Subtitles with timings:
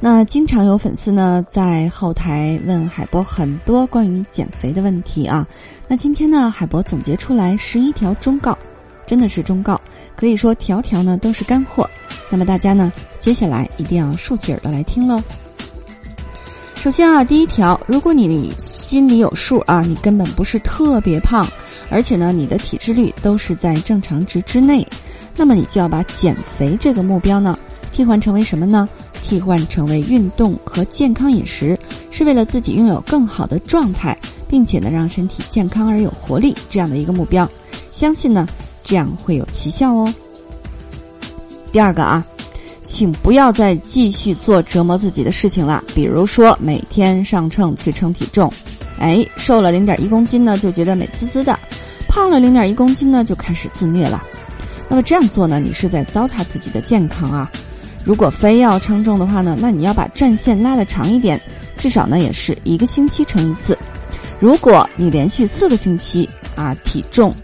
[0.00, 5.46] 那经常有粉丝呢在后台问海波很多关于减肥的问题啊。
[5.88, 8.56] 那今天呢，海博总结出来十一条忠告，
[9.06, 9.80] 真的是忠告，
[10.14, 11.88] 可以说条条呢都是干货。
[12.30, 15.20] 那么大家呢，接下来一定要竖起耳朵来听喽。
[16.76, 21.44] 首先啊，第一条，如果你心里有数啊，你根本不是特别胖，
[21.90, 24.86] 而且呢，你的体脂率都是在正常值之内，
[25.36, 27.58] 那么你就要把减肥这个目标呢，
[27.90, 28.88] 替换成为什么呢？
[29.22, 31.78] 替换成为运动和健康饮食，
[32.10, 34.16] 是为了自己拥有更好的状态，
[34.48, 37.48] 并且呢让身体健康而有活力这样的一个目标，
[37.92, 38.46] 相信呢
[38.82, 40.12] 这样会有奇效哦。
[41.70, 42.24] 第二个啊，
[42.84, 48.50] 请不要再继续做折磨自己的事情了，比如说每天上秤去称体重，
[48.98, 51.58] 哎，瘦了零点一公斤呢就觉得美滋滋的，
[52.08, 54.22] 胖了零点一公斤呢就开始自虐了，
[54.88, 57.50] 那么这样做呢，你是在糟蹋自己的健康啊。
[58.04, 61.38] 如果非要称重的话呢，那你要把战线拉得长一点，
[61.76, 63.76] 至少呢也是一个星期称一次。
[64.40, 67.34] 如果你连续四个星期啊体重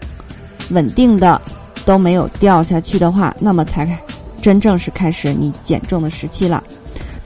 [0.71, 1.39] 稳定的
[1.85, 3.87] 都没有掉下去的话，那么才
[4.41, 6.63] 真正是开始你减重的时期了。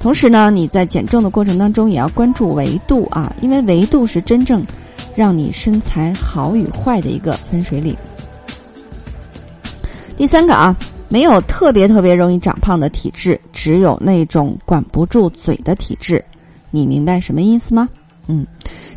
[0.02, 4.66] 同时呢，你在减重的过程当中也要关注维度啊，因为维度是真正
[5.16, 7.96] 让你身材好与坏的一个分水岭。
[10.18, 10.76] 第三个啊。
[11.10, 16.24] 没有特别特别容易长胖的体质，只有那种管不住嘴的体质。
[16.72, 17.90] 你明白什么意思吗？
[18.28, 18.46] 嗯。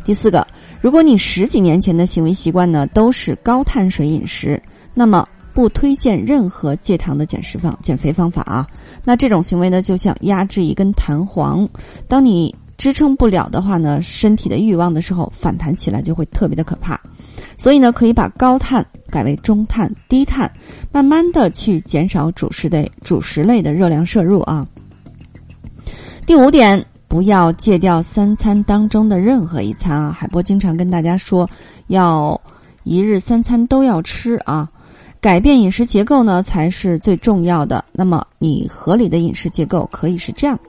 [0.05, 0.45] 第四个，
[0.81, 4.61] 如果你十几年前的行为习惯呢都是高碳水饮食，
[4.93, 8.67] 那么不推荐任何戒糖的减食方减肥方法啊。
[9.03, 11.67] 那这种行为呢，就像压制一根弹簧，
[12.07, 16.99] 当你支撑不了的话呢，身体的欲望的时候反弹起来就会特别的可怕。
[17.63, 20.51] 所以呢，可以把高碳改为中碳、低碳，
[20.91, 24.67] 慢慢的去减少主食类、主食类的热量摄入啊。
[26.27, 30.11] 第五点，不要戒掉三餐当中的任何一餐啊。
[30.11, 31.49] 海波经常跟大家说，
[31.87, 32.37] 要
[32.83, 34.69] 一日三餐都要吃啊。
[35.21, 37.85] 改变饮食结构呢，才是最重要的。
[37.93, 40.59] 那么，你合理的饮食结构可以是这样：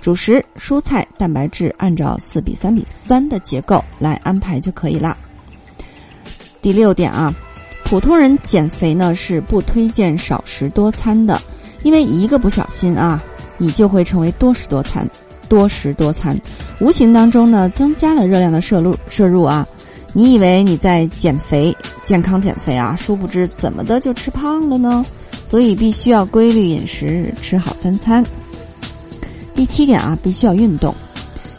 [0.00, 5.16] 主食、蔬菜、蛋白质，按照四比三比三的结构来安排就可以了。
[6.64, 7.34] 第六点啊，
[7.84, 11.38] 普通人减肥呢是不推荐少食多餐的，
[11.82, 13.22] 因为一个不小心啊，
[13.58, 15.06] 你就会成为多食多餐，
[15.46, 16.34] 多食多餐，
[16.80, 19.68] 无形当中呢增加了热量的摄入摄入啊。
[20.14, 25.04] 你以为你在减肥、健康减肥啊，殊不知怎么的就吃胖了呢？
[25.44, 28.24] 所以必须要规律饮食，吃好三餐。
[29.54, 30.94] 第七点啊，必须要运动，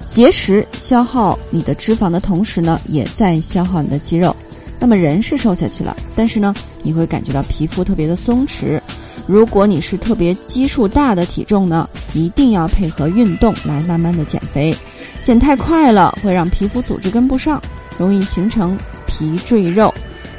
[0.07, 4.35] 节食消耗你的脂肪的同时呢，也在消耗你的肌肉。
[4.85, 6.53] 那么人是瘦下去了，但是呢，
[6.83, 8.79] 你会感觉到皮肤特别的松弛。
[9.25, 14.77] 如果你是特别基数大的体重呢，一定要配合运动来慢慢的减肥。
[15.23, 17.59] 减太快了会让皮肤组织跟不上，
[17.97, 19.91] 容易形成皮赘肉，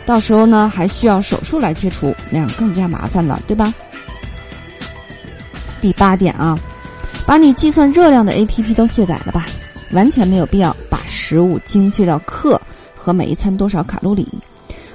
[0.06, 3.74] 到时候呢还需要手术来切除，那样更加麻烦了，对吧？
[5.80, 6.56] 第八点啊，
[7.26, 9.48] 把你计算热量的 APP 都卸载了吧，
[9.90, 12.60] 完全没有必要把食物精确到克。
[13.06, 14.26] 和每一餐多少卡路里？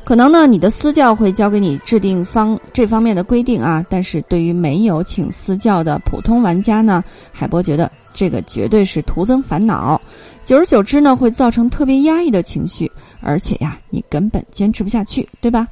[0.03, 3.85] 可能呢，你的私教会教给你制定方这方面的规定啊。
[3.89, 7.01] 但是对于没有请私教的普通玩家呢，
[7.31, 10.01] 海波觉得这个绝对是徒增烦恼。
[10.43, 12.91] 久而久之呢，会造成特别压抑的情绪，
[13.21, 15.65] 而且呀，你根本坚持不下去，对吧？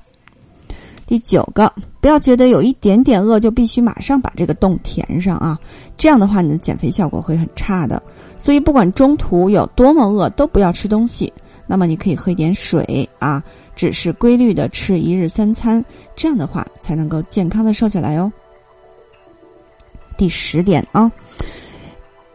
[1.05, 1.69] 第九个，
[1.99, 5.59] 不要觉得有一点点饿就必须马上把这个洞填上啊，
[5.97, 8.01] 这样的话你的减肥效果会很差的。
[8.37, 11.33] 所以不管中途有多么饿，都不要吃东西。
[11.71, 13.43] 那么你可以喝一点水啊，
[13.75, 15.85] 只是规律的吃一日三餐，
[16.15, 18.31] 这样的话才能够健康的瘦下来哦。
[20.17, 21.11] 第十点啊，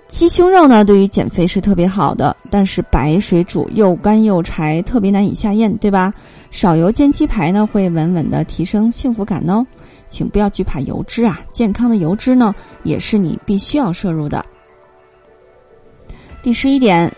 [0.07, 6.15] 鸡胸肉呢对于减肥是特别好的，但是白水煮又干又柴，特别难以下咽，对吧？
[6.53, 9.67] 少油煎鸡排呢会稳稳的提升幸福感哦，
[10.07, 12.55] 请不要惧怕油脂啊，健康的油脂呢
[12.85, 14.47] 也是你必须要摄入的。
[16.41, 17.13] 第十一点。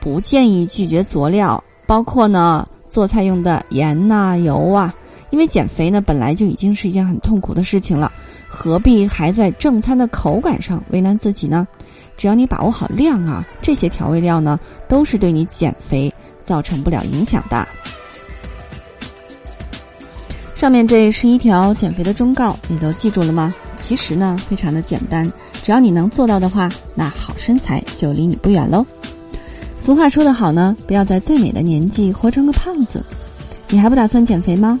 [0.00, 4.94] 不建议拒绝佐料，包括呢做菜用的盐呐、油啊，
[5.30, 8.12] 因为减肥呢本来就已经是一件很痛苦的事情了，
[8.48, 11.66] 何必还在正餐的口感上为难自己呢？
[12.16, 14.58] 只要你把握好量啊，这些调味料呢，
[14.88, 16.12] 都是对你减肥
[16.42, 17.66] 造成不了影响的。
[20.54, 23.54] 上面这十一条减肥的忠告，你都记住了吗？
[23.76, 25.30] 其实呢，非常的简单，
[25.62, 28.84] 只要你能做到的话，那好身材就离你不远喽。
[29.78, 33.02] 俗话说得好呢，不要在最美的年纪活成个胖子。
[33.68, 34.78] 你还不打算减肥吗？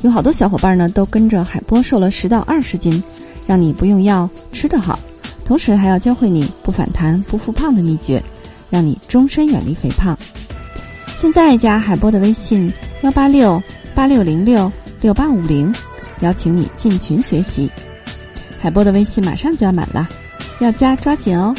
[0.00, 3.02] 有好多小伙伴呢，都跟着海波瘦了十到二十斤，
[3.46, 4.98] 让你不用药吃得好，
[5.46, 8.22] 同时还要教会你不反弹不复胖的秘诀，
[8.68, 10.18] 让你终身远离肥胖。
[11.16, 12.70] 现在加海波的微信
[13.02, 13.62] 幺八六
[13.94, 14.70] 八六零六
[15.00, 15.74] 六八五零，
[16.20, 17.70] 邀请你进群学习。
[18.60, 20.06] 海波的微信马上就要满了，
[20.60, 21.54] 要加抓紧哦。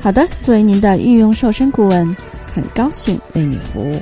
[0.00, 2.16] 好的，作为您的御用瘦身顾问，
[2.54, 4.00] 很高兴为你服务。